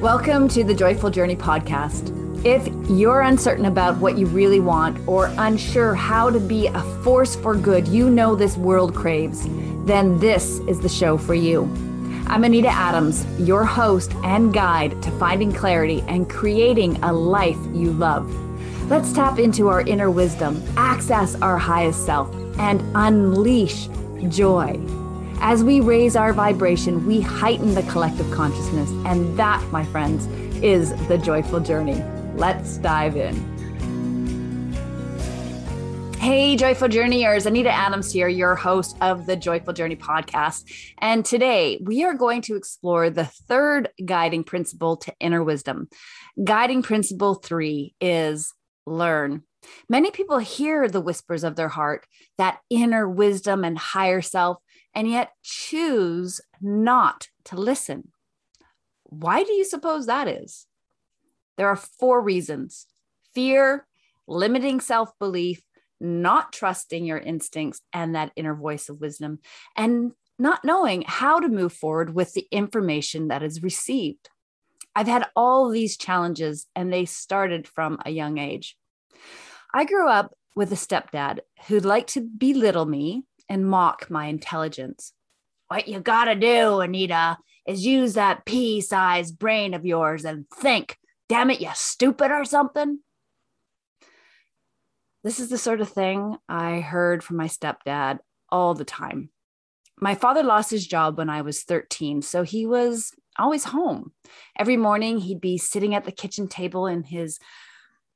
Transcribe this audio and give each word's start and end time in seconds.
Welcome 0.00 0.46
to 0.50 0.62
the 0.62 0.74
Joyful 0.74 1.10
Journey 1.10 1.34
podcast. 1.34 2.14
If 2.46 2.68
you're 2.88 3.22
uncertain 3.22 3.64
about 3.64 3.98
what 3.98 4.16
you 4.16 4.26
really 4.26 4.60
want 4.60 4.96
or 5.08 5.26
unsure 5.38 5.92
how 5.92 6.30
to 6.30 6.38
be 6.38 6.68
a 6.68 6.80
force 7.02 7.34
for 7.34 7.56
good 7.56 7.88
you 7.88 8.08
know 8.08 8.36
this 8.36 8.56
world 8.56 8.94
craves, 8.94 9.48
then 9.86 10.16
this 10.20 10.60
is 10.68 10.78
the 10.78 10.88
show 10.88 11.18
for 11.18 11.34
you. 11.34 11.64
I'm 12.28 12.44
Anita 12.44 12.68
Adams, 12.68 13.26
your 13.40 13.64
host 13.64 14.14
and 14.22 14.54
guide 14.54 15.02
to 15.02 15.10
finding 15.18 15.52
clarity 15.52 16.04
and 16.06 16.30
creating 16.30 17.02
a 17.02 17.12
life 17.12 17.58
you 17.72 17.90
love. 17.90 18.32
Let's 18.88 19.12
tap 19.12 19.40
into 19.40 19.66
our 19.66 19.80
inner 19.80 20.12
wisdom, 20.12 20.62
access 20.76 21.34
our 21.42 21.58
highest 21.58 22.06
self, 22.06 22.32
and 22.60 22.80
unleash 22.94 23.88
joy. 24.28 24.78
As 25.40 25.62
we 25.62 25.80
raise 25.80 26.16
our 26.16 26.32
vibration, 26.32 27.06
we 27.06 27.20
heighten 27.20 27.74
the 27.74 27.84
collective 27.84 28.28
consciousness. 28.32 28.90
And 29.06 29.38
that, 29.38 29.64
my 29.70 29.84
friends, 29.84 30.26
is 30.62 30.90
the 31.06 31.16
joyful 31.16 31.60
journey. 31.60 32.02
Let's 32.34 32.78
dive 32.78 33.16
in. 33.16 33.36
Hey, 36.18 36.56
Joyful 36.56 36.88
Journeyers, 36.88 37.46
Anita 37.46 37.70
Adams 37.70 38.12
here, 38.12 38.26
your 38.26 38.56
host 38.56 38.96
of 39.00 39.26
the 39.26 39.36
Joyful 39.36 39.72
Journey 39.72 39.94
podcast. 39.94 40.64
And 40.98 41.24
today 41.24 41.78
we 41.82 42.04
are 42.04 42.14
going 42.14 42.42
to 42.42 42.56
explore 42.56 43.08
the 43.08 43.24
third 43.24 43.90
guiding 44.04 44.42
principle 44.42 44.96
to 44.98 45.14
inner 45.20 45.44
wisdom. 45.44 45.88
Guiding 46.42 46.82
principle 46.82 47.34
three 47.34 47.94
is 48.00 48.52
learn. 48.86 49.44
Many 49.88 50.10
people 50.10 50.38
hear 50.38 50.88
the 50.88 51.00
whispers 51.00 51.44
of 51.44 51.56
their 51.56 51.68
heart, 51.68 52.06
that 52.36 52.60
inner 52.70 53.08
wisdom 53.08 53.64
and 53.64 53.78
higher 53.78 54.22
self, 54.22 54.58
and 54.94 55.08
yet 55.08 55.32
choose 55.42 56.40
not 56.60 57.28
to 57.44 57.56
listen. 57.56 58.12
Why 59.04 59.42
do 59.42 59.52
you 59.52 59.64
suppose 59.64 60.06
that 60.06 60.28
is? 60.28 60.66
There 61.56 61.68
are 61.68 61.76
four 61.76 62.22
reasons 62.22 62.86
fear, 63.34 63.86
limiting 64.26 64.80
self 64.80 65.10
belief, 65.18 65.62
not 66.00 66.52
trusting 66.52 67.04
your 67.04 67.18
instincts 67.18 67.80
and 67.92 68.14
that 68.14 68.32
inner 68.36 68.54
voice 68.54 68.88
of 68.88 69.00
wisdom, 69.00 69.40
and 69.76 70.12
not 70.38 70.64
knowing 70.64 71.02
how 71.06 71.40
to 71.40 71.48
move 71.48 71.72
forward 71.72 72.14
with 72.14 72.32
the 72.34 72.46
information 72.52 73.28
that 73.28 73.42
is 73.42 73.62
received. 73.62 74.30
I've 74.94 75.08
had 75.08 75.26
all 75.34 75.68
these 75.68 75.96
challenges, 75.96 76.66
and 76.74 76.92
they 76.92 77.04
started 77.04 77.66
from 77.66 77.98
a 78.04 78.10
young 78.10 78.38
age. 78.38 78.76
I 79.72 79.84
grew 79.84 80.08
up 80.08 80.34
with 80.56 80.72
a 80.72 80.76
stepdad 80.76 81.40
who 81.66 81.78
liked 81.78 82.14
to 82.14 82.20
belittle 82.20 82.86
me 82.86 83.24
and 83.48 83.68
mock 83.68 84.10
my 84.10 84.26
intelligence. 84.26 85.12
What 85.68 85.88
you 85.88 86.00
gotta 86.00 86.34
do, 86.34 86.80
Anita, 86.80 87.38
is 87.66 87.84
use 87.84 88.14
that 88.14 88.46
pea 88.46 88.80
sized 88.80 89.38
brain 89.38 89.74
of 89.74 89.84
yours 89.84 90.24
and 90.24 90.46
think. 90.50 90.96
Damn 91.28 91.50
it, 91.50 91.60
you 91.60 91.68
stupid 91.74 92.30
or 92.30 92.44
something. 92.44 93.00
This 95.22 95.38
is 95.38 95.50
the 95.50 95.58
sort 95.58 95.82
of 95.82 95.90
thing 95.90 96.38
I 96.48 96.80
heard 96.80 97.22
from 97.22 97.36
my 97.36 97.48
stepdad 97.48 98.20
all 98.48 98.72
the 98.74 98.84
time. 98.84 99.30
My 100.00 100.14
father 100.14 100.42
lost 100.42 100.70
his 100.70 100.86
job 100.86 101.18
when 101.18 101.28
I 101.28 101.42
was 101.42 101.64
13, 101.64 102.22
so 102.22 102.44
he 102.44 102.64
was 102.64 103.12
always 103.38 103.64
home. 103.64 104.12
Every 104.56 104.76
morning, 104.76 105.18
he'd 105.18 105.40
be 105.40 105.58
sitting 105.58 105.94
at 105.94 106.04
the 106.04 106.12
kitchen 106.12 106.48
table 106.48 106.86
in 106.86 107.02
his 107.02 107.38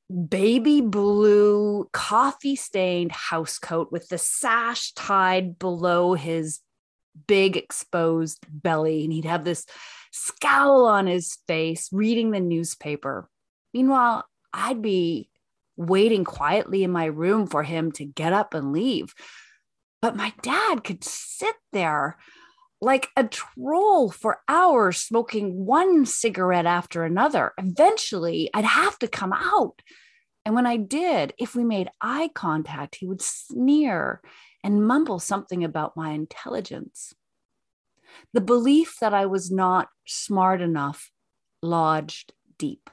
baby 0.09 0.81
blue, 0.81 1.89
coffee 1.93 2.55
stained 2.55 3.11
house 3.11 3.57
coat 3.57 3.91
with 3.91 4.07
the 4.09 4.17
sash 4.17 4.91
tied 4.93 5.57
below 5.57 6.13
his 6.13 6.59
big 7.27 7.57
exposed 7.57 8.45
belly. 8.49 9.03
And 9.03 9.13
he'd 9.13 9.25
have 9.25 9.43
this 9.43 9.65
scowl 10.11 10.85
on 10.85 11.07
his 11.07 11.37
face, 11.47 11.89
reading 11.91 12.31
the 12.31 12.39
newspaper. 12.39 13.29
Meanwhile, 13.73 14.25
I'd 14.53 14.81
be 14.81 15.29
waiting 15.75 16.23
quietly 16.23 16.83
in 16.83 16.91
my 16.91 17.05
room 17.05 17.47
for 17.47 17.63
him 17.63 17.91
to 17.93 18.05
get 18.05 18.33
up 18.33 18.53
and 18.53 18.71
leave. 18.71 19.13
But 20.01 20.15
my 20.15 20.33
dad 20.41 20.83
could 20.83 21.03
sit 21.03 21.55
there 21.71 22.17
like 22.81 23.09
a 23.15 23.23
troll 23.23 24.11
for 24.11 24.41
hours, 24.47 24.97
smoking 24.97 25.65
one 25.65 26.05
cigarette 26.05 26.65
after 26.65 27.05
another. 27.05 27.53
Eventually, 27.57 28.49
I'd 28.53 28.65
have 28.65 28.99
to 28.99 29.07
come 29.07 29.31
out. 29.31 29.81
And 30.45 30.55
when 30.55 30.65
I 30.65 30.77
did, 30.77 31.33
if 31.37 31.55
we 31.55 31.63
made 31.63 31.89
eye 32.01 32.29
contact, 32.33 32.95
he 32.95 33.07
would 33.07 33.21
sneer 33.21 34.21
and 34.63 34.85
mumble 34.85 35.19
something 35.19 35.63
about 35.63 35.95
my 35.95 36.11
intelligence. 36.11 37.13
The 38.33 38.41
belief 38.41 38.97
that 38.99 39.13
I 39.13 39.25
was 39.25 39.51
not 39.51 39.89
smart 40.05 40.61
enough 40.61 41.11
lodged 41.61 42.33
deep. 42.57 42.89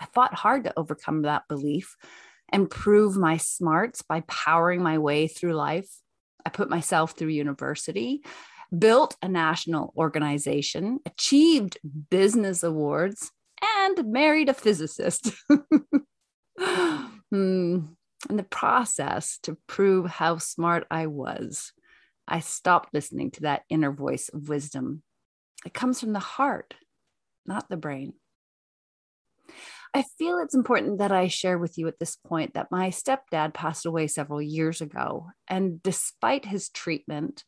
I 0.00 0.06
fought 0.06 0.34
hard 0.34 0.64
to 0.64 0.78
overcome 0.78 1.22
that 1.22 1.48
belief 1.48 1.96
and 2.48 2.70
prove 2.70 3.16
my 3.16 3.36
smarts 3.36 4.02
by 4.02 4.20
powering 4.22 4.82
my 4.82 4.98
way 4.98 5.26
through 5.26 5.54
life. 5.54 5.88
I 6.44 6.50
put 6.50 6.70
myself 6.70 7.12
through 7.12 7.28
university, 7.28 8.22
built 8.76 9.16
a 9.20 9.28
national 9.28 9.92
organization, 9.96 11.00
achieved 11.04 11.78
business 12.08 12.62
awards, 12.62 13.30
and 13.62 14.10
married 14.10 14.48
a 14.48 14.54
physicist. 14.54 15.32
hmm. 17.30 17.78
In 18.28 18.36
the 18.36 18.42
process, 18.42 19.38
to 19.44 19.56
prove 19.66 20.06
how 20.06 20.36
smart 20.36 20.86
I 20.90 21.06
was, 21.06 21.72
I 22.28 22.40
stopped 22.40 22.92
listening 22.92 23.30
to 23.32 23.40
that 23.42 23.62
inner 23.70 23.90
voice 23.90 24.28
of 24.28 24.48
wisdom. 24.48 25.02
It 25.64 25.72
comes 25.72 26.00
from 26.00 26.12
the 26.12 26.18
heart, 26.18 26.74
not 27.46 27.70
the 27.70 27.78
brain. 27.78 28.12
I 29.94 30.04
feel 30.18 30.38
it's 30.38 30.54
important 30.54 30.98
that 30.98 31.10
I 31.10 31.28
share 31.28 31.58
with 31.58 31.78
you 31.78 31.88
at 31.88 31.98
this 31.98 32.14
point 32.14 32.54
that 32.54 32.70
my 32.70 32.90
stepdad 32.90 33.54
passed 33.54 33.86
away 33.86 34.06
several 34.06 34.42
years 34.42 34.80
ago. 34.80 35.30
And 35.48 35.82
despite 35.82 36.44
his 36.44 36.68
treatment, 36.68 37.42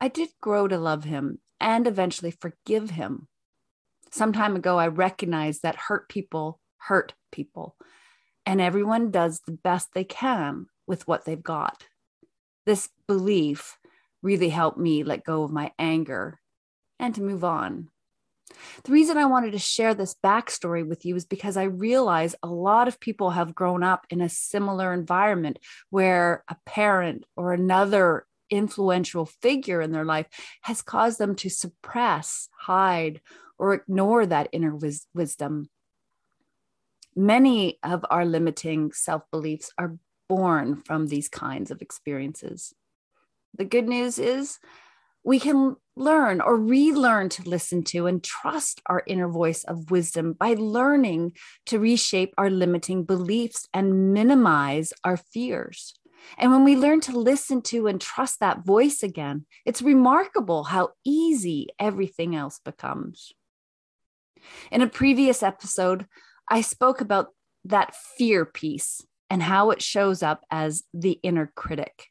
I 0.00 0.08
did 0.08 0.30
grow 0.40 0.68
to 0.68 0.78
love 0.78 1.04
him 1.04 1.40
and 1.60 1.86
eventually 1.86 2.30
forgive 2.30 2.90
him. 2.90 3.28
Some 4.12 4.32
time 4.32 4.56
ago, 4.56 4.78
I 4.78 4.86
recognized 4.86 5.62
that 5.62 5.76
hurt 5.76 6.08
people 6.08 6.60
hurt 6.86 7.14
people, 7.32 7.76
and 8.46 8.60
everyone 8.60 9.10
does 9.10 9.40
the 9.40 9.52
best 9.52 9.88
they 9.92 10.04
can 10.04 10.66
with 10.86 11.06
what 11.06 11.24
they've 11.24 11.42
got. 11.42 11.84
This 12.64 12.88
belief 13.06 13.78
really 14.22 14.48
helped 14.48 14.78
me 14.78 15.02
let 15.02 15.24
go 15.24 15.42
of 15.42 15.52
my 15.52 15.72
anger 15.78 16.38
and 16.98 17.14
to 17.16 17.22
move 17.22 17.44
on. 17.44 17.90
The 18.84 18.92
reason 18.92 19.18
I 19.18 19.26
wanted 19.26 19.52
to 19.52 19.58
share 19.58 19.94
this 19.94 20.14
backstory 20.24 20.86
with 20.86 21.04
you 21.04 21.16
is 21.16 21.24
because 21.24 21.56
I 21.56 21.64
realize 21.64 22.36
a 22.42 22.48
lot 22.48 22.88
of 22.88 23.00
people 23.00 23.30
have 23.30 23.54
grown 23.54 23.82
up 23.82 24.06
in 24.08 24.20
a 24.20 24.28
similar 24.28 24.94
environment 24.94 25.58
where 25.90 26.44
a 26.48 26.56
parent 26.64 27.24
or 27.36 27.52
another 27.52 28.26
influential 28.48 29.26
figure 29.26 29.80
in 29.80 29.90
their 29.90 30.04
life 30.04 30.26
has 30.62 30.80
caused 30.80 31.18
them 31.18 31.34
to 31.34 31.50
suppress, 31.50 32.48
hide, 32.56 33.20
or 33.58 33.74
ignore 33.74 34.24
that 34.26 34.48
inner 34.52 34.74
wis- 34.74 35.06
wisdom. 35.12 35.68
Many 37.16 37.78
of 37.82 38.04
our 38.10 38.26
limiting 38.26 38.92
self 38.92 39.22
beliefs 39.30 39.70
are 39.78 39.96
born 40.28 40.76
from 40.76 41.06
these 41.06 41.28
kinds 41.30 41.70
of 41.70 41.80
experiences. 41.80 42.74
The 43.56 43.64
good 43.64 43.88
news 43.88 44.18
is 44.18 44.58
we 45.24 45.40
can 45.40 45.76
learn 45.96 46.42
or 46.42 46.56
relearn 46.56 47.30
to 47.30 47.48
listen 47.48 47.82
to 47.84 48.06
and 48.06 48.22
trust 48.22 48.82
our 48.86 49.02
inner 49.06 49.28
voice 49.28 49.64
of 49.64 49.90
wisdom 49.90 50.34
by 50.34 50.54
learning 50.54 51.32
to 51.66 51.80
reshape 51.80 52.34
our 52.36 52.50
limiting 52.50 53.04
beliefs 53.04 53.66
and 53.72 54.12
minimize 54.12 54.92
our 55.02 55.16
fears. 55.16 55.94
And 56.38 56.52
when 56.52 56.64
we 56.64 56.76
learn 56.76 57.00
to 57.02 57.18
listen 57.18 57.62
to 57.62 57.86
and 57.86 58.00
trust 58.00 58.40
that 58.40 58.64
voice 58.64 59.02
again, 59.02 59.46
it's 59.64 59.82
remarkable 59.82 60.64
how 60.64 60.90
easy 61.04 61.68
everything 61.78 62.36
else 62.36 62.60
becomes. 62.64 63.32
In 64.70 64.82
a 64.82 64.86
previous 64.86 65.42
episode, 65.42 66.06
I 66.48 66.60
spoke 66.60 67.00
about 67.00 67.28
that 67.64 67.94
fear 67.94 68.44
piece 68.44 69.02
and 69.28 69.42
how 69.42 69.70
it 69.70 69.82
shows 69.82 70.22
up 70.22 70.44
as 70.50 70.84
the 70.94 71.18
inner 71.22 71.52
critic. 71.56 72.06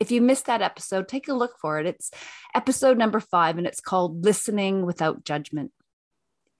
If 0.00 0.10
you 0.10 0.20
missed 0.20 0.46
that 0.46 0.62
episode, 0.62 1.08
take 1.08 1.28
a 1.28 1.34
look 1.34 1.52
for 1.60 1.78
it. 1.78 1.86
It's 1.86 2.10
episode 2.54 2.98
number 2.98 3.20
five, 3.20 3.56
and 3.56 3.66
it's 3.66 3.80
called 3.80 4.24
Listening 4.24 4.84
Without 4.84 5.24
Judgment. 5.24 5.72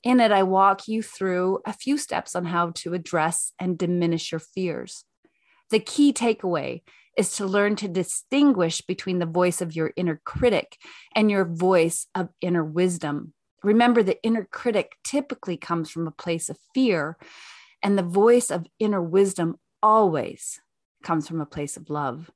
In 0.02 0.20
it, 0.20 0.30
I 0.30 0.44
walk 0.44 0.86
you 0.86 1.02
through 1.02 1.58
a 1.66 1.72
few 1.72 1.98
steps 1.98 2.36
on 2.36 2.46
how 2.46 2.70
to 2.76 2.94
address 2.94 3.52
and 3.58 3.76
diminish 3.76 4.30
your 4.30 4.38
fears. 4.38 5.04
The 5.70 5.80
key 5.80 6.12
takeaway 6.12 6.82
is 7.18 7.32
to 7.36 7.46
learn 7.46 7.76
to 7.76 7.88
distinguish 7.88 8.82
between 8.82 9.18
the 9.18 9.26
voice 9.26 9.60
of 9.60 9.74
your 9.74 9.92
inner 9.96 10.20
critic 10.24 10.76
and 11.14 11.30
your 11.30 11.44
voice 11.44 12.06
of 12.14 12.28
inner 12.40 12.64
wisdom. 12.64 13.32
Remember, 13.62 14.02
the 14.02 14.22
inner 14.22 14.44
critic 14.44 14.96
typically 15.04 15.56
comes 15.56 15.90
from 15.90 16.06
a 16.06 16.12
place 16.12 16.48
of 16.48 16.58
fear, 16.74 17.16
and 17.82 17.98
the 17.98 18.02
voice 18.02 18.50
of 18.50 18.66
inner 18.78 19.02
wisdom 19.02 19.58
always 19.82 20.60
comes 21.02 21.28
from 21.28 21.40
a 21.40 21.46
place 21.46 21.76
of 21.76 21.90
love. 21.90 22.30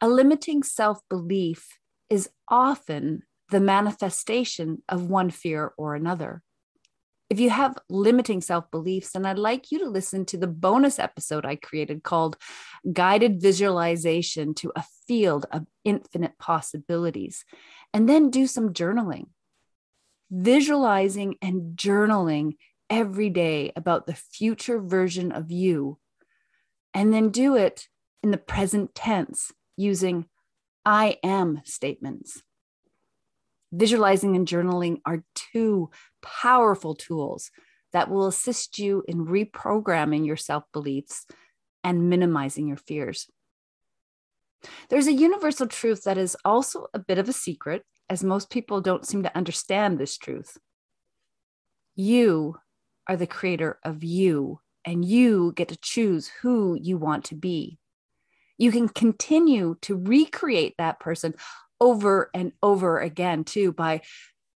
A 0.00 0.08
limiting 0.08 0.62
self 0.62 1.00
belief 1.08 1.78
is 2.10 2.28
often 2.48 3.22
the 3.50 3.60
manifestation 3.60 4.82
of 4.88 5.08
one 5.08 5.30
fear 5.30 5.72
or 5.76 5.94
another. 5.94 6.42
If 7.32 7.40
you 7.40 7.48
have 7.48 7.78
limiting 7.88 8.42
self 8.42 8.70
beliefs, 8.70 9.12
then 9.12 9.24
I'd 9.24 9.38
like 9.38 9.72
you 9.72 9.78
to 9.78 9.88
listen 9.88 10.26
to 10.26 10.36
the 10.36 10.46
bonus 10.46 10.98
episode 10.98 11.46
I 11.46 11.56
created 11.56 12.02
called 12.02 12.36
Guided 12.92 13.40
Visualization 13.40 14.52
to 14.56 14.70
a 14.76 14.84
Field 15.08 15.46
of 15.50 15.64
Infinite 15.82 16.36
Possibilities, 16.38 17.46
and 17.94 18.06
then 18.06 18.28
do 18.28 18.46
some 18.46 18.74
journaling. 18.74 19.28
Visualizing 20.30 21.36
and 21.40 21.74
journaling 21.74 22.58
every 22.90 23.30
day 23.30 23.72
about 23.76 24.06
the 24.06 24.12
future 24.12 24.78
version 24.78 25.32
of 25.32 25.50
you, 25.50 25.98
and 26.92 27.14
then 27.14 27.30
do 27.30 27.56
it 27.56 27.88
in 28.22 28.30
the 28.30 28.36
present 28.36 28.94
tense 28.94 29.50
using 29.78 30.26
I 30.84 31.16
am 31.24 31.62
statements. 31.64 32.42
Visualizing 33.72 34.36
and 34.36 34.46
journaling 34.46 35.00
are 35.06 35.24
two 35.34 35.88
powerful 36.22 36.94
tools 36.94 37.50
that 37.92 38.10
will 38.10 38.26
assist 38.26 38.78
you 38.78 39.04
in 39.06 39.26
reprogramming 39.26 40.26
your 40.26 40.36
self 40.36 40.64
beliefs 40.72 41.26
and 41.84 42.08
minimizing 42.08 42.68
your 42.68 42.76
fears. 42.76 43.28
There's 44.88 45.08
a 45.08 45.12
universal 45.12 45.66
truth 45.66 46.04
that 46.04 46.18
is 46.18 46.36
also 46.44 46.86
a 46.94 46.98
bit 46.98 47.18
of 47.18 47.28
a 47.28 47.32
secret, 47.32 47.84
as 48.08 48.22
most 48.22 48.50
people 48.50 48.80
don't 48.80 49.06
seem 49.06 49.22
to 49.24 49.36
understand 49.36 49.98
this 49.98 50.16
truth. 50.16 50.56
You 51.94 52.56
are 53.08 53.16
the 53.16 53.26
creator 53.26 53.78
of 53.84 54.04
you, 54.04 54.60
and 54.84 55.04
you 55.04 55.52
get 55.56 55.68
to 55.68 55.76
choose 55.76 56.30
who 56.42 56.78
you 56.80 56.96
want 56.96 57.24
to 57.26 57.34
be. 57.34 57.78
You 58.58 58.70
can 58.70 58.88
continue 58.88 59.76
to 59.82 59.96
recreate 59.96 60.74
that 60.78 61.00
person 61.00 61.34
over 61.80 62.30
and 62.32 62.52
over 62.62 63.00
again, 63.00 63.44
too, 63.44 63.72
by 63.72 64.02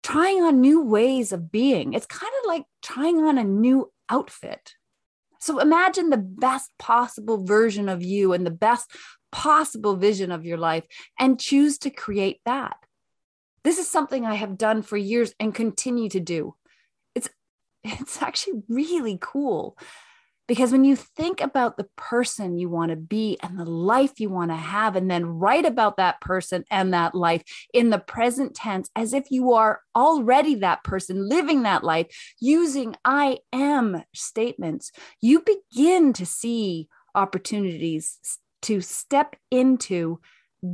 trying 0.03 0.43
on 0.43 0.61
new 0.61 0.83
ways 0.83 1.33
of 1.33 1.53
being. 1.53 1.95
It's 1.95 2.07
kind 2.07 2.33
of 2.41 2.49
like 2.49 2.65
trying 2.83 3.19
on 3.19 3.39
a 3.39 3.45
new 3.45 3.93
outfit. 4.09 4.75
So 5.41 5.59
imagine 5.59 6.11
the 6.11 6.19
best 6.19 6.71
possible 6.79 7.45
version 7.45 7.89
of 7.89 8.03
you 8.03 8.33
and 8.33 8.47
the 8.47 8.51
best 8.51 8.91
possible 9.33 9.97
vision 9.97 10.31
of 10.31 10.45
your 10.45 10.59
life 10.59 10.85
and 11.19 11.41
choose 11.41 11.79
to 11.79 11.91
create 11.91 12.41
that. 12.45 12.77
This 13.65 13.79
is 13.79 13.91
something 13.91 14.25
I 14.25 14.35
have 14.35 14.59
done 14.59 14.83
for 14.83 14.97
years 14.97 15.35
and 15.41 15.55
continue 15.55 16.09
to 16.11 16.21
do. 16.21 16.55
It's 17.15 17.29
it's 17.85 18.23
actually 18.23 18.63
really 18.69 19.19
cool 19.21 19.77
because 20.49 20.73
when 20.73 20.85
you 20.85 20.97
think 20.97 21.41
about 21.41 21.77
the 21.77 21.89
person 21.97 22.59
you 22.59 22.69
want 22.69 22.91
to 22.91 22.97
be 22.97 23.39
and 23.43 23.59
the 23.59 23.65
life 23.65 24.19
you 24.19 24.29
want 24.29 24.51
to 24.51 24.57
have, 24.57 24.97
and 24.97 25.11
then 25.11 25.25
write 25.25 25.65
about 25.65 25.97
that 25.97 26.21
person 26.21 26.65
and 26.71 26.93
that 26.93 27.15
life 27.15 27.43
in 27.73 27.91
the 27.91 27.99
present 27.99 28.55
tense 28.55 28.91
as 28.97 29.13
if 29.13 29.31
you 29.31 29.53
are 29.53 29.81
already 29.95 30.57
that 30.57 30.83
person 30.85 31.29
living 31.29 31.63
that 31.63 31.85
life 31.85 32.07
using 32.41 32.97
I 33.05 33.39
am 33.53 34.03
statements, 34.15 34.91
you 35.21 35.43
begin 35.43 36.13
to 36.15 36.27
see 36.27 36.89
opportunities 37.15 38.19
to 38.63 38.81
step 38.81 39.37
into 39.51 40.21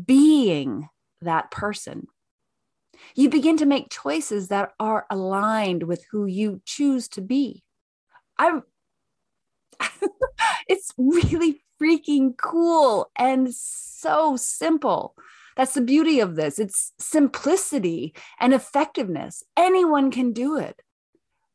being 0.06 0.88
that 1.20 1.50
person. 1.50 2.06
You 3.14 3.28
begin 3.28 3.56
to 3.58 3.66
make 3.66 3.90
choices 3.90 4.48
that 4.48 4.72
are 4.80 5.06
aligned 5.10 5.84
with 5.84 6.04
who 6.10 6.26
you 6.26 6.60
choose 6.64 7.08
to 7.08 7.20
be. 7.20 7.62
I'm 8.38 8.62
it's 10.68 10.92
really 10.96 11.62
freaking 11.80 12.36
cool 12.36 13.10
and 13.16 13.54
so 13.54 14.36
simple. 14.36 15.14
That's 15.56 15.74
the 15.74 15.80
beauty 15.80 16.20
of 16.20 16.36
this. 16.36 16.58
It's 16.58 16.92
simplicity 16.98 18.14
and 18.38 18.54
effectiveness. 18.54 19.42
Anyone 19.56 20.10
can 20.10 20.32
do 20.32 20.56
it. 20.56 20.82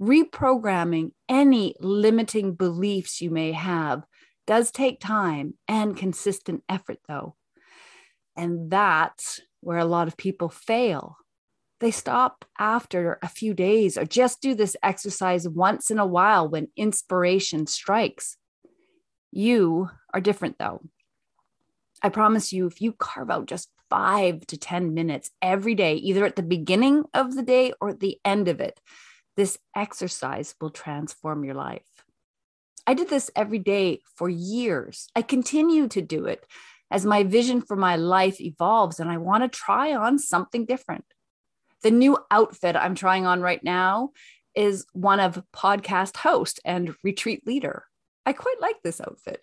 Reprogramming 0.02 1.12
any 1.30 1.76
limiting 1.80 2.54
beliefs 2.56 3.22
you 3.22 3.30
may 3.30 3.54
have 3.54 4.04
does 4.46 4.72
take 4.72 5.00
time 5.00 5.54
and 5.68 5.96
consistent 5.96 6.64
effort, 6.68 7.00
though. 7.08 7.36
And 8.36 8.70
that's 8.70 9.40
where 9.62 9.78
a 9.78 9.86
lot 9.86 10.10
of 10.10 10.18
people 10.18 10.50
fail. 10.50 11.18
They 11.84 11.92
stop 11.92 12.46
after 12.58 13.20
a 13.22 13.28
few 13.28 13.54
days 13.54 13.98
or 13.98 14.06
just 14.06 14.42
do 14.42 14.56
this 14.56 14.78
exercise 14.82 15.50
once 15.50 15.92
in 15.92 16.00
a 16.00 16.06
while 16.06 16.48
when 16.48 16.70
inspiration 16.78 17.68
strikes. 17.68 18.38
You 19.34 19.90
are 20.14 20.22
different 20.22 20.58
though. 20.58 20.80
I 22.02 22.08
promise 22.08 22.54
you, 22.54 22.68
if 22.68 22.80
you 22.80 22.94
carve 22.94 23.30
out 23.30 23.48
just 23.48 23.68
five 23.90 24.48
to 24.48 24.58
10 24.58 24.94
minutes 24.94 25.30
every 25.42 25.76
day, 25.76 25.96
either 25.96 26.24
at 26.24 26.38
the 26.38 26.42
beginning 26.42 27.04
of 27.14 27.36
the 27.36 27.44
day 27.44 27.74
or 27.82 27.90
at 27.90 28.00
the 28.00 28.18
end 28.24 28.48
of 28.48 28.62
it, 28.62 28.80
this 29.36 29.58
exercise 29.76 30.56
will 30.62 30.70
transform 30.70 31.44
your 31.44 31.56
life. 31.56 32.06
I 32.88 32.94
did 32.94 33.10
this 33.10 33.30
every 33.36 33.60
day 33.60 34.00
for 34.16 34.30
years. 34.30 35.10
I 35.18 35.22
continue 35.22 35.90
to 35.90 36.02
do 36.02 36.28
it 36.28 36.48
as 36.90 37.06
my 37.06 37.26
vision 37.26 37.60
for 37.60 37.76
my 37.76 37.98
life 37.98 38.40
evolves 38.40 39.02
and 39.02 39.12
I 39.12 39.18
want 39.18 39.44
to 39.44 39.50
try 39.50 39.94
on 39.94 40.18
something 40.18 40.66
different. 40.66 41.04
The 41.84 41.92
new 41.92 42.18
outfit 42.32 42.76
I'm 42.76 42.96
trying 42.96 43.26
on 43.26 43.42
right 43.42 43.64
now 43.64 44.12
is 44.56 44.86
one 44.94 45.20
of 45.20 45.44
podcast 45.54 46.18
host 46.18 46.60
and 46.64 46.96
retreat 47.04 47.46
leader. 47.46 47.84
I 48.26 48.34
quite 48.34 48.62
like 48.62 48.78
this 48.84 49.02
outfit. 49.02 49.42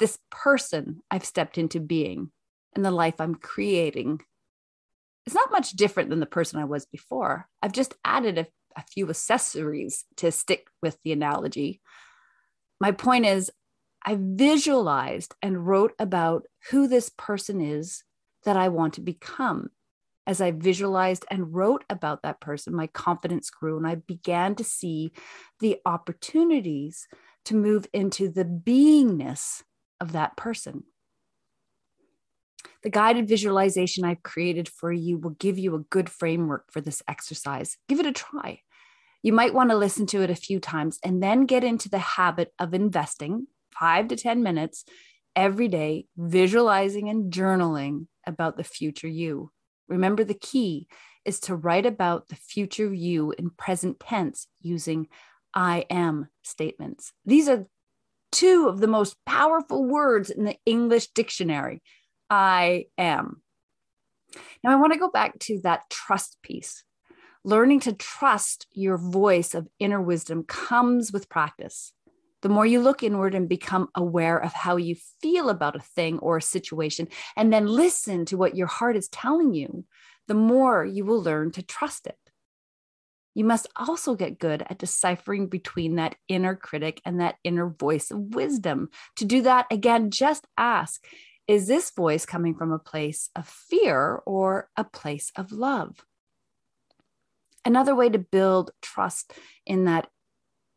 This 0.00 0.18
person 0.30 1.00
I've 1.10 1.24
stepped 1.24 1.56
into 1.56 1.80
being 1.80 2.30
and 2.74 2.84
the 2.84 2.90
life 2.90 3.20
I'm 3.20 3.36
creating 3.36 4.20
is 5.26 5.34
not 5.34 5.52
much 5.52 5.72
different 5.72 6.10
than 6.10 6.20
the 6.20 6.26
person 6.26 6.58
I 6.58 6.64
was 6.64 6.86
before. 6.86 7.48
I've 7.62 7.72
just 7.72 7.94
added 8.04 8.38
a, 8.38 8.46
a 8.76 8.82
few 8.82 9.08
accessories 9.08 10.04
to 10.16 10.32
stick 10.32 10.66
with 10.82 10.98
the 11.04 11.12
analogy. 11.12 11.80
My 12.80 12.92
point 12.92 13.26
is, 13.26 13.50
I 14.04 14.16
visualized 14.18 15.34
and 15.42 15.66
wrote 15.66 15.92
about 15.98 16.46
who 16.70 16.88
this 16.88 17.10
person 17.16 17.60
is 17.60 18.04
that 18.44 18.56
I 18.56 18.68
want 18.68 18.94
to 18.94 19.00
become 19.00 19.70
as 20.28 20.42
I 20.42 20.50
visualized 20.50 21.24
and 21.30 21.54
wrote 21.54 21.84
about 21.88 22.22
that 22.22 22.38
person, 22.38 22.76
my 22.76 22.86
confidence 22.86 23.48
grew 23.48 23.78
and 23.78 23.86
I 23.86 23.94
began 23.94 24.54
to 24.56 24.64
see 24.64 25.12
the 25.58 25.78
opportunities 25.86 27.08
to 27.46 27.56
move 27.56 27.86
into 27.94 28.28
the 28.28 28.44
beingness 28.44 29.62
of 30.02 30.12
that 30.12 30.36
person. 30.36 30.84
The 32.82 32.90
guided 32.90 33.26
visualization 33.26 34.04
I've 34.04 34.22
created 34.22 34.68
for 34.68 34.92
you 34.92 35.16
will 35.16 35.30
give 35.30 35.58
you 35.58 35.74
a 35.74 35.80
good 35.80 36.10
framework 36.10 36.70
for 36.70 36.82
this 36.82 37.02
exercise. 37.08 37.78
Give 37.88 37.98
it 37.98 38.06
a 38.06 38.12
try. 38.12 38.60
You 39.22 39.32
might 39.32 39.54
want 39.54 39.70
to 39.70 39.76
listen 39.76 40.04
to 40.08 40.22
it 40.22 40.30
a 40.30 40.36
few 40.36 40.60
times 40.60 40.98
and 41.02 41.22
then 41.22 41.46
get 41.46 41.64
into 41.64 41.88
the 41.88 41.98
habit 41.98 42.52
of 42.58 42.74
investing 42.74 43.46
five 43.72 44.08
to 44.08 44.16
10 44.16 44.42
minutes 44.42 44.84
every 45.34 45.68
day, 45.68 46.04
visualizing 46.18 47.08
and 47.08 47.32
journaling 47.32 48.08
about 48.26 48.58
the 48.58 48.64
future 48.64 49.08
you. 49.08 49.52
Remember, 49.88 50.24
the 50.24 50.34
key 50.34 50.86
is 51.24 51.40
to 51.40 51.56
write 51.56 51.86
about 51.86 52.28
the 52.28 52.36
future 52.36 52.92
you 52.92 53.32
in 53.36 53.50
present 53.50 54.00
tense 54.00 54.46
using 54.60 55.08
I 55.54 55.86
am 55.90 56.28
statements. 56.42 57.12
These 57.24 57.48
are 57.48 57.66
two 58.30 58.68
of 58.68 58.80
the 58.80 58.86
most 58.86 59.16
powerful 59.24 59.84
words 59.84 60.30
in 60.30 60.44
the 60.44 60.56
English 60.66 61.08
dictionary 61.08 61.82
I 62.30 62.86
am. 62.96 63.42
Now, 64.62 64.72
I 64.72 64.76
want 64.76 64.92
to 64.92 64.98
go 64.98 65.10
back 65.10 65.38
to 65.40 65.60
that 65.62 65.88
trust 65.90 66.36
piece. 66.42 66.84
Learning 67.44 67.80
to 67.80 67.92
trust 67.92 68.66
your 68.72 68.98
voice 68.98 69.54
of 69.54 69.68
inner 69.78 70.02
wisdom 70.02 70.44
comes 70.44 71.12
with 71.12 71.30
practice. 71.30 71.92
The 72.42 72.48
more 72.48 72.66
you 72.66 72.80
look 72.80 73.02
inward 73.02 73.34
and 73.34 73.48
become 73.48 73.88
aware 73.94 74.38
of 74.38 74.52
how 74.52 74.76
you 74.76 74.96
feel 75.20 75.48
about 75.48 75.76
a 75.76 75.80
thing 75.80 76.18
or 76.20 76.36
a 76.36 76.42
situation, 76.42 77.08
and 77.36 77.52
then 77.52 77.66
listen 77.66 78.24
to 78.26 78.36
what 78.36 78.56
your 78.56 78.68
heart 78.68 78.96
is 78.96 79.08
telling 79.08 79.54
you, 79.54 79.84
the 80.28 80.34
more 80.34 80.84
you 80.84 81.04
will 81.04 81.22
learn 81.22 81.50
to 81.52 81.62
trust 81.62 82.06
it. 82.06 82.18
You 83.34 83.44
must 83.44 83.68
also 83.76 84.14
get 84.14 84.38
good 84.38 84.62
at 84.68 84.78
deciphering 84.78 85.48
between 85.48 85.96
that 85.96 86.16
inner 86.28 86.54
critic 86.54 87.00
and 87.04 87.20
that 87.20 87.36
inner 87.44 87.68
voice 87.68 88.10
of 88.10 88.34
wisdom. 88.34 88.88
To 89.16 89.24
do 89.24 89.42
that, 89.42 89.66
again, 89.70 90.10
just 90.10 90.46
ask 90.56 91.04
Is 91.46 91.66
this 91.66 91.90
voice 91.90 92.26
coming 92.26 92.54
from 92.54 92.72
a 92.72 92.78
place 92.78 93.30
of 93.34 93.48
fear 93.48 94.22
or 94.26 94.68
a 94.76 94.84
place 94.84 95.32
of 95.34 95.50
love? 95.50 96.04
Another 97.64 97.94
way 97.94 98.08
to 98.08 98.18
build 98.18 98.70
trust 98.82 99.32
in 99.66 99.84
that 99.84 100.08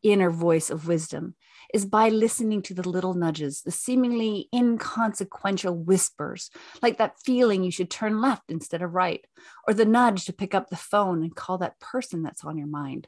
inner 0.03 0.30
voice 0.30 0.70
of 0.70 0.88
wisdom 0.88 1.36
is 1.74 1.86
by 1.86 2.10
listening 2.10 2.62
to 2.63 2.74
the 2.74 2.88
little 2.88 3.13
nudges, 3.13 3.62
the 3.62 3.72
seemingly 3.72 4.50
inconsequential 4.54 5.75
whispers, 5.75 6.50
like 6.82 6.98
that 6.98 7.20
feeling 7.24 7.63
you 7.63 7.72
should 7.72 7.90
turn 7.90 8.22
left 8.22 8.50
instead 8.50 8.82
of 8.82 8.94
right, 8.94 9.25
or 9.68 9.74
the 9.74 9.86
nudge 9.86 10.25
to 10.25 10.34
pick 10.34 10.54
up 10.54 10.70
the 10.70 10.75
phone 10.75 11.24
and 11.24 11.36
call 11.36 11.58
that 11.58 11.80
person 11.80 12.24
that's 12.24 12.44
on 12.44 12.58
your 12.58 12.68
mind. 12.68 13.08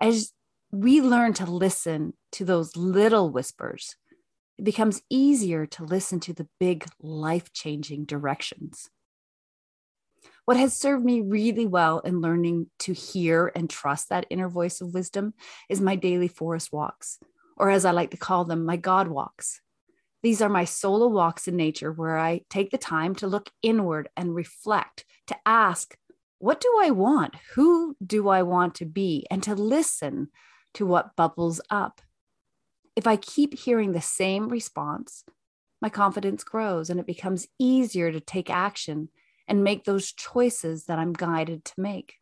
As 0.00 0.32
we 0.70 1.00
learn 1.00 1.34
to 1.34 1.46
listen 1.46 2.14
to 2.32 2.44
those 2.44 2.76
little 2.76 3.30
whispers, 3.30 3.96
it 4.58 4.64
becomes 4.64 5.02
easier 5.10 5.66
to 5.66 5.84
listen 5.84 6.20
to 6.20 6.32
the 6.32 6.48
big 6.58 6.86
life 7.00 7.52
changing 7.52 8.04
directions. 8.04 8.90
What 10.44 10.56
has 10.58 10.76
served 10.76 11.04
me 11.04 11.20
really 11.20 11.66
well 11.66 12.00
in 12.00 12.20
learning 12.20 12.66
to 12.80 12.92
hear 12.92 13.50
and 13.54 13.68
trust 13.68 14.10
that 14.10 14.26
inner 14.28 14.48
voice 14.48 14.80
of 14.80 14.92
wisdom 14.92 15.34
is 15.70 15.80
my 15.80 15.96
daily 15.96 16.28
forest 16.28 16.72
walks, 16.72 17.18
or 17.56 17.70
as 17.70 17.84
I 17.84 17.90
like 17.90 18.10
to 18.10 18.16
call 18.16 18.44
them, 18.44 18.64
my 18.64 18.76
God 18.76 19.08
walks. 19.08 19.60
These 20.22 20.40
are 20.40 20.48
my 20.48 20.64
solo 20.64 21.06
walks 21.06 21.46
in 21.46 21.56
nature 21.56 21.92
where 21.92 22.18
I 22.18 22.40
take 22.48 22.70
the 22.70 22.78
time 22.78 23.14
to 23.16 23.26
look 23.26 23.50
inward 23.62 24.08
and 24.16 24.34
reflect, 24.34 25.04
to 25.26 25.36
ask, 25.44 25.96
what 26.38 26.60
do 26.60 26.78
I 26.80 26.90
want? 26.90 27.34
Who 27.54 27.96
do 28.04 28.28
I 28.28 28.42
want 28.42 28.74
to 28.76 28.86
be? 28.86 29.26
And 29.30 29.42
to 29.42 29.54
listen 29.54 30.28
to 30.74 30.86
what 30.86 31.16
bubbles 31.16 31.60
up. 31.70 32.00
If 32.96 33.06
I 33.06 33.16
keep 33.16 33.58
hearing 33.58 33.92
the 33.92 34.00
same 34.00 34.48
response, 34.48 35.24
my 35.80 35.88
confidence 35.88 36.44
grows 36.44 36.88
and 36.88 36.98
it 36.98 37.06
becomes 37.06 37.46
easier 37.58 38.10
to 38.10 38.20
take 38.20 38.48
action 38.48 39.08
and 39.46 39.62
make 39.62 39.84
those 39.84 40.12
choices 40.12 40.84
that 40.84 40.98
I'm 40.98 41.12
guided 41.12 41.64
to 41.66 41.74
make. 41.76 42.14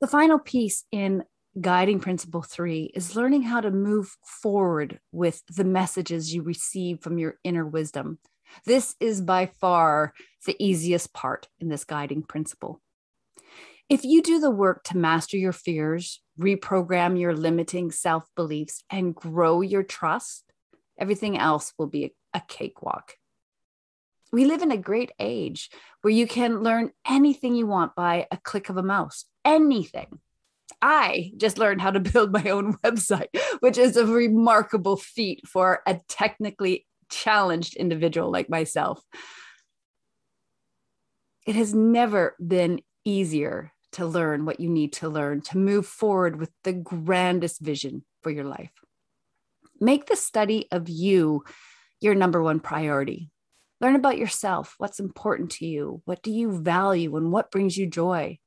The 0.00 0.08
final 0.08 0.38
piece 0.38 0.84
in 0.90 1.24
guiding 1.60 2.00
principle 2.00 2.42
three 2.42 2.90
is 2.94 3.16
learning 3.16 3.42
how 3.42 3.60
to 3.60 3.70
move 3.70 4.16
forward 4.24 5.00
with 5.12 5.42
the 5.46 5.64
messages 5.64 6.34
you 6.34 6.42
receive 6.42 7.00
from 7.00 7.18
your 7.18 7.38
inner 7.44 7.66
wisdom. 7.66 8.18
This 8.64 8.94
is 9.00 9.20
by 9.20 9.46
far 9.60 10.12
the 10.46 10.56
easiest 10.58 11.12
part 11.12 11.48
in 11.60 11.68
this 11.68 11.84
guiding 11.84 12.22
principle. 12.22 12.80
If 13.88 14.04
you 14.04 14.22
do 14.22 14.38
the 14.38 14.50
work 14.50 14.84
to 14.84 14.98
master 14.98 15.36
your 15.36 15.52
fears, 15.52 16.20
reprogram 16.38 17.18
your 17.18 17.34
limiting 17.34 17.90
self 17.90 18.28
beliefs, 18.36 18.84
and 18.90 19.14
grow 19.14 19.60
your 19.62 19.82
trust, 19.82 20.44
everything 20.98 21.38
else 21.38 21.72
will 21.78 21.86
be 21.86 22.14
a 22.34 22.42
cakewalk. 22.46 23.14
We 24.30 24.44
live 24.44 24.60
in 24.60 24.70
a 24.70 24.76
great 24.76 25.10
age 25.18 25.70
where 26.02 26.12
you 26.12 26.26
can 26.26 26.62
learn 26.62 26.90
anything 27.06 27.54
you 27.54 27.66
want 27.66 27.94
by 27.94 28.26
a 28.30 28.36
click 28.36 28.68
of 28.68 28.76
a 28.76 28.82
mouse, 28.82 29.24
anything. 29.42 30.20
I 30.80 31.32
just 31.36 31.58
learned 31.58 31.80
how 31.80 31.90
to 31.90 32.00
build 32.00 32.32
my 32.32 32.50
own 32.50 32.76
website, 32.84 33.28
which 33.60 33.78
is 33.78 33.96
a 33.96 34.06
remarkable 34.06 34.96
feat 34.96 35.46
for 35.46 35.82
a 35.86 36.00
technically 36.08 36.86
challenged 37.10 37.76
individual 37.76 38.30
like 38.30 38.48
myself. 38.48 39.02
It 41.46 41.56
has 41.56 41.74
never 41.74 42.36
been 42.44 42.80
easier 43.04 43.72
to 43.92 44.06
learn 44.06 44.44
what 44.44 44.60
you 44.60 44.68
need 44.68 44.92
to 44.94 45.08
learn 45.08 45.40
to 45.40 45.58
move 45.58 45.86
forward 45.86 46.38
with 46.38 46.50
the 46.62 46.74
grandest 46.74 47.60
vision 47.60 48.04
for 48.22 48.30
your 48.30 48.44
life. 48.44 48.70
Make 49.80 50.06
the 50.06 50.16
study 50.16 50.66
of 50.70 50.88
you 50.88 51.44
your 52.00 52.14
number 52.14 52.42
one 52.42 52.60
priority. 52.60 53.30
Learn 53.80 53.94
about 53.94 54.18
yourself, 54.18 54.74
what's 54.78 55.00
important 55.00 55.52
to 55.52 55.66
you, 55.66 56.02
what 56.04 56.22
do 56.22 56.30
you 56.32 56.60
value, 56.60 57.16
and 57.16 57.32
what 57.32 57.50
brings 57.50 57.76
you 57.76 57.86
joy. 57.86 58.38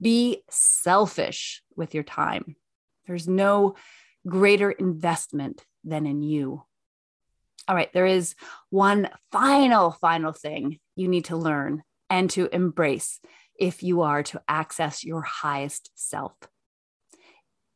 Be 0.00 0.42
selfish 0.50 1.62
with 1.76 1.94
your 1.94 2.04
time. 2.04 2.56
There's 3.06 3.26
no 3.26 3.74
greater 4.26 4.70
investment 4.70 5.64
than 5.84 6.06
in 6.06 6.22
you. 6.22 6.62
All 7.66 7.74
right, 7.74 7.92
there 7.92 8.06
is 8.06 8.34
one 8.70 9.08
final, 9.30 9.90
final 9.90 10.32
thing 10.32 10.78
you 10.96 11.08
need 11.08 11.26
to 11.26 11.36
learn 11.36 11.82
and 12.08 12.30
to 12.30 12.48
embrace 12.54 13.20
if 13.58 13.82
you 13.82 14.02
are 14.02 14.22
to 14.24 14.40
access 14.48 15.04
your 15.04 15.22
highest 15.22 15.90
self. 15.94 16.32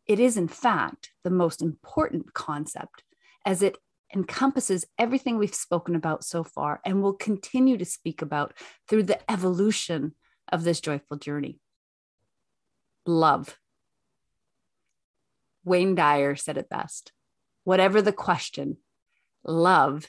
It 0.07 0.19
is, 0.19 0.37
in 0.37 0.49
fact, 0.49 1.11
the 1.25 1.31
most 1.31 1.63
important 1.63 2.33
concept 2.33 3.03
as 3.45 3.63
it 3.63 3.77
encompasses 4.15 4.85
everything 4.99 5.39
we've 5.39 5.55
spoken 5.55 5.95
about 5.95 6.25
so 6.25 6.45
far 6.45 6.81
and 6.85 7.03
will 7.03 7.15
continue 7.15 7.77
to 7.79 7.85
speak 7.85 8.23
about 8.23 8.55
through 8.89 9.05
the 9.05 9.31
evolution 9.31 10.15
of 10.51 10.65
this 10.65 10.81
joyful 10.81 11.17
journey. 11.17 11.59
Love. 13.07 13.59
Wayne 15.65 15.95
Dyer 15.95 16.37
said 16.37 16.57
it 16.57 16.69
best 16.69 17.13
whatever 17.65 18.03
the 18.03 18.13
question, 18.13 18.77
love 19.45 20.07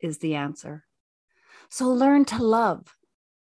is 0.00 0.18
the 0.18 0.34
answer. 0.34 0.84
So 1.68 1.88
learn 1.88 2.24
to 2.26 2.42
love. 2.42 2.94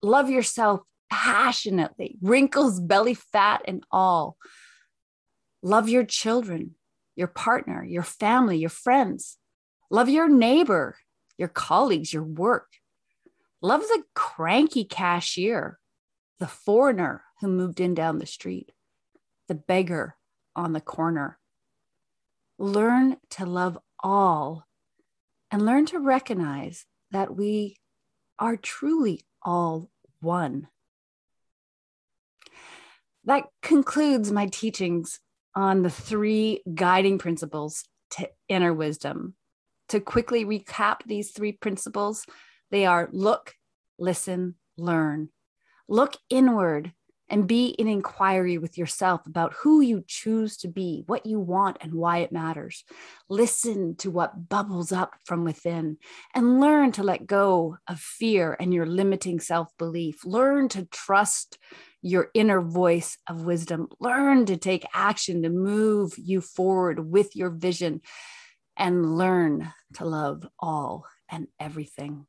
Love 0.02 0.30
yourself 0.30 0.80
passionately, 1.10 2.16
wrinkles, 2.22 2.80
belly 2.80 3.14
fat, 3.14 3.62
and 3.66 3.84
all. 3.90 4.36
Love 5.62 5.88
your 5.88 6.04
children, 6.04 6.74
your 7.16 7.26
partner, 7.26 7.84
your 7.84 8.02
family, 8.02 8.58
your 8.58 8.70
friends. 8.70 9.36
Love 9.90 10.08
your 10.08 10.28
neighbor, 10.28 10.96
your 11.36 11.48
colleagues, 11.48 12.12
your 12.12 12.22
work. 12.22 12.68
Love 13.60 13.82
the 13.82 14.04
cranky 14.14 14.84
cashier, 14.84 15.78
the 16.38 16.46
foreigner 16.46 17.24
who 17.40 17.48
moved 17.48 17.80
in 17.80 17.92
down 17.92 18.18
the 18.18 18.26
street, 18.26 18.72
the 19.50 19.54
beggar 19.56 20.14
on 20.54 20.72
the 20.72 20.80
corner. 20.80 21.36
Learn 22.56 23.16
to 23.30 23.44
love 23.44 23.76
all 23.98 24.64
and 25.50 25.66
learn 25.66 25.86
to 25.86 25.98
recognize 25.98 26.86
that 27.10 27.36
we 27.36 27.76
are 28.38 28.56
truly 28.56 29.22
all 29.42 29.90
one. 30.20 30.68
That 33.24 33.46
concludes 33.60 34.30
my 34.30 34.46
teachings 34.46 35.18
on 35.56 35.82
the 35.82 35.90
three 35.90 36.62
guiding 36.72 37.18
principles 37.18 37.82
to 38.12 38.30
inner 38.48 38.72
wisdom 38.72 39.34
to 39.88 39.98
quickly 39.98 40.44
recap 40.44 40.98
these 41.04 41.32
three 41.32 41.50
principles, 41.50 42.24
they 42.70 42.86
are 42.86 43.08
look, 43.10 43.54
listen, 43.98 44.54
learn. 44.76 45.30
Look 45.88 46.16
inward 46.28 46.92
and 47.30 47.46
be 47.46 47.68
in 47.68 47.86
inquiry 47.86 48.58
with 48.58 48.76
yourself 48.76 49.24
about 49.26 49.54
who 49.54 49.80
you 49.80 50.04
choose 50.06 50.56
to 50.58 50.68
be, 50.68 51.04
what 51.06 51.24
you 51.24 51.38
want, 51.38 51.78
and 51.80 51.94
why 51.94 52.18
it 52.18 52.32
matters. 52.32 52.84
Listen 53.28 53.94
to 53.96 54.10
what 54.10 54.48
bubbles 54.48 54.90
up 54.90 55.14
from 55.24 55.44
within 55.44 55.96
and 56.34 56.60
learn 56.60 56.90
to 56.92 57.04
let 57.04 57.26
go 57.26 57.78
of 57.86 58.00
fear 58.00 58.56
and 58.58 58.74
your 58.74 58.86
limiting 58.86 59.38
self 59.38 59.68
belief. 59.78 60.24
Learn 60.24 60.68
to 60.70 60.84
trust 60.86 61.56
your 62.02 62.30
inner 62.34 62.60
voice 62.60 63.16
of 63.28 63.44
wisdom. 63.44 63.88
Learn 64.00 64.46
to 64.46 64.56
take 64.56 64.84
action 64.92 65.42
to 65.42 65.48
move 65.48 66.14
you 66.18 66.40
forward 66.40 67.10
with 67.10 67.36
your 67.36 67.50
vision 67.50 68.00
and 68.76 69.16
learn 69.16 69.72
to 69.94 70.04
love 70.04 70.46
all 70.58 71.06
and 71.28 71.46
everything. 71.60 72.26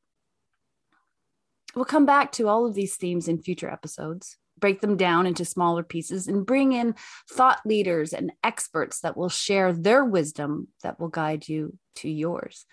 We'll 1.76 1.86
come 1.86 2.06
back 2.06 2.34
to 2.34 2.50
all 2.50 2.66
of 2.66 2.74
these 2.74 2.96
themes 2.96 3.30
in 3.30 3.42
future 3.42 3.70
episodes, 3.70 4.38
break 4.62 4.80
them 4.80 4.96
down 4.96 5.26
into 5.26 5.44
smaller 5.44 5.84
pieces, 5.84 6.28
and 6.28 6.46
bring 6.46 6.72
in 6.72 6.96
thought 7.30 7.60
leaders 7.66 8.14
and 8.14 8.32
experts 8.44 9.02
that 9.02 9.18
will 9.18 9.30
share 9.30 9.74
their 9.74 10.06
wisdom 10.06 10.70
that 10.84 11.00
will 11.00 11.10
guide 11.10 11.48
you 11.50 11.78
to 11.98 12.10
yours. 12.10 12.66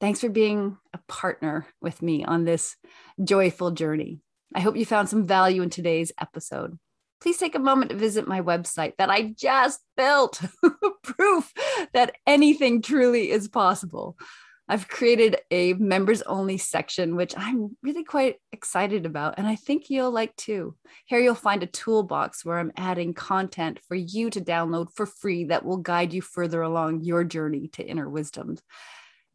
Thanks 0.00 0.20
for 0.20 0.28
being 0.28 0.76
a 0.92 0.98
partner 1.08 1.66
with 1.80 2.02
me 2.02 2.24
on 2.24 2.44
this 2.44 2.76
joyful 3.22 3.72
journey. 3.72 4.20
I 4.54 4.60
hope 4.60 4.76
you 4.76 4.86
found 4.86 5.08
some 5.08 5.26
value 5.26 5.62
in 5.62 5.70
today's 5.70 6.12
episode 6.20 6.78
please 7.24 7.38
take 7.38 7.54
a 7.54 7.58
moment 7.58 7.90
to 7.90 7.96
visit 7.96 8.28
my 8.28 8.42
website 8.42 8.92
that 8.98 9.08
I 9.08 9.34
just 9.34 9.80
built. 9.96 10.42
Proof 11.02 11.50
that 11.94 12.16
anything 12.26 12.82
truly 12.82 13.30
is 13.30 13.48
possible. 13.48 14.18
I've 14.66 14.88
created 14.88 15.36
a 15.50 15.74
members 15.74 16.22
only 16.22 16.56
section, 16.56 17.16
which 17.16 17.34
I'm 17.36 17.76
really 17.82 18.04
quite 18.04 18.36
excited 18.50 19.04
about. 19.04 19.34
And 19.36 19.46
I 19.46 19.56
think 19.56 19.90
you'll 19.90 20.10
like 20.10 20.34
too. 20.36 20.74
Here 21.04 21.18
you'll 21.18 21.34
find 21.34 21.62
a 21.62 21.66
toolbox 21.66 22.44
where 22.44 22.58
I'm 22.58 22.72
adding 22.76 23.12
content 23.12 23.80
for 23.86 23.94
you 23.94 24.30
to 24.30 24.40
download 24.40 24.88
for 24.94 25.04
free 25.04 25.44
that 25.44 25.64
will 25.64 25.76
guide 25.76 26.14
you 26.14 26.22
further 26.22 26.62
along 26.62 27.02
your 27.02 27.24
journey 27.24 27.68
to 27.74 27.86
inner 27.86 28.08
wisdom. 28.08 28.56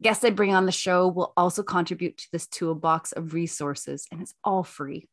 Guests 0.02 0.24
I 0.24 0.30
bring 0.30 0.54
on 0.54 0.66
the 0.66 0.72
show 0.72 1.06
will 1.06 1.32
also 1.36 1.62
contribute 1.62 2.16
to 2.18 2.28
this 2.32 2.46
toolbox 2.46 3.12
of 3.12 3.34
resources, 3.34 4.06
and 4.10 4.20
it's 4.22 4.34
all 4.42 4.64
free. 4.64 5.08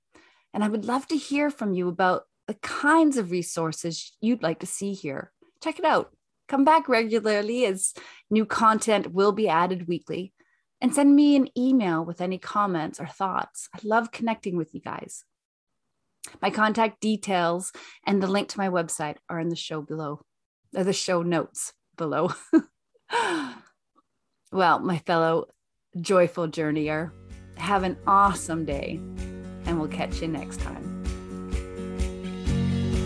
And 0.53 0.63
I 0.63 0.69
would 0.69 0.85
love 0.85 1.07
to 1.09 1.17
hear 1.17 1.51
from 1.51 1.73
you 1.73 1.89
about 1.89 2.23
the 2.47 2.55
kinds 2.55 3.17
of 3.17 3.29
resources 3.29 4.13
you'd 4.21 4.41
like 4.41 4.59
to 4.61 4.65
see 4.65 4.93
here. 4.93 5.31
Check 5.61 5.77
it 5.77 5.85
out. 5.85 6.11
Come 6.47 6.63
back 6.63 6.87
regularly 6.87 7.65
as 7.65 7.93
new 8.29 8.45
content 8.45 9.13
will 9.13 9.31
be 9.31 9.49
added 9.49 9.87
weekly. 9.87 10.33
And 10.79 10.93
send 10.93 11.15
me 11.15 11.35
an 11.35 11.49
email 11.57 12.05
with 12.05 12.21
any 12.21 12.37
comments 12.37 12.99
or 12.99 13.07
thoughts. 13.07 13.67
I 13.73 13.79
love 13.83 14.11
connecting 14.11 14.57
with 14.57 14.75
you 14.75 14.81
guys. 14.81 15.23
My 16.41 16.49
contact 16.49 17.01
details 17.01 17.71
and 18.05 18.21
the 18.21 18.27
link 18.27 18.49
to 18.49 18.59
my 18.59 18.69
website 18.69 19.15
are 19.29 19.39
in 19.39 19.49
the 19.49 19.55
show 19.55 19.81
below, 19.81 20.21
or 20.75 20.83
the 20.83 20.93
show 20.93 21.23
notes 21.23 21.73
below. 21.95 22.31
well, 24.51 24.79
my 24.79 24.99
fellow 24.99 25.47
joyful 25.99 26.47
journeyer, 26.47 27.11
have 27.57 27.83
an 27.83 27.97
awesome 28.05 28.65
day, 28.65 28.99
and 29.65 29.79
we'll 29.79 29.89
catch 29.89 30.21
you 30.21 30.27
next 30.27 30.59
time. 30.59 30.96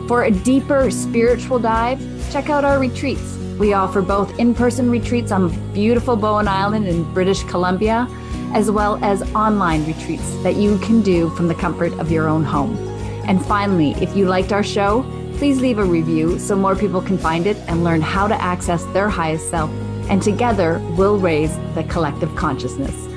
For 0.08 0.24
a 0.24 0.32
deeper 0.32 0.90
spiritual 0.90 1.60
dive, 1.60 2.00
check 2.32 2.50
out 2.50 2.66
our 2.66 2.80
retreats. 2.80 3.38
We 3.60 3.74
offer 3.74 4.02
both 4.02 4.40
in 4.40 4.56
person 4.56 4.90
retreats 4.90 5.32
on 5.32 5.54
beautiful 5.74 6.16
Bowen 6.16 6.48
Island 6.48 6.88
in 6.88 7.14
British 7.14 7.44
Columbia, 7.44 8.08
as 8.54 8.72
well 8.72 9.04
as 9.04 9.22
online 9.34 9.86
retreats 9.86 10.32
that 10.44 10.56
you 10.56 10.78
can 10.80 11.02
do 11.02 11.30
from 11.32 11.48
the 11.48 11.56
comfort 11.56 11.94
of 11.94 12.12
your 12.12 12.28
own 12.28 12.44
home. 12.44 12.78
And 13.28 13.44
finally, 13.46 13.92
if 14.02 14.16
you 14.16 14.26
liked 14.26 14.52
our 14.52 14.64
show, 14.64 15.04
please 15.38 15.62
leave 15.62 15.78
a 15.80 15.86
review 15.86 16.40
so 16.40 16.56
more 16.56 16.76
people 16.76 17.02
can 17.02 17.18
find 17.18 17.48
it 17.48 17.58
and 17.68 17.84
learn 17.84 18.02
how 18.02 18.28
to 18.28 18.42
access 18.42 18.84
their 18.86 19.10
highest 19.10 19.50
self. 19.50 19.70
And 20.10 20.22
together, 20.22 20.80
we'll 20.98 21.18
raise 21.18 21.56
the 21.76 21.86
collective 21.90 22.36
consciousness. 22.36 23.09